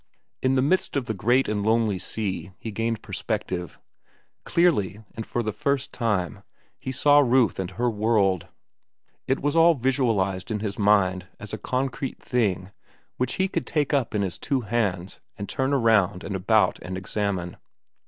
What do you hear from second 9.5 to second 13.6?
all visualized in his mind as a concrete thing which he